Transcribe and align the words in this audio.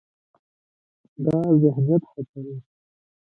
دا 1.25 1.35
ذهنیت 1.61 2.03
هڅوي، 2.11 2.55